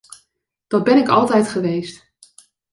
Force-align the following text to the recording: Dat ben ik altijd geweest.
Dat 0.67 0.83
ben 0.83 0.97
ik 0.97 1.07
altijd 1.07 1.47
geweest. 1.49 2.11